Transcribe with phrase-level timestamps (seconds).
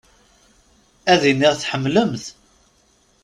[1.11, 2.25] Ad iniɣ tḥemmlem-t.